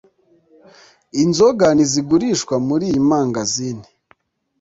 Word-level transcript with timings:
Inzoga 1.23 1.67
ntizigurishwa 1.75 2.55
muriyi 2.67 2.99
mangazini 3.09 3.87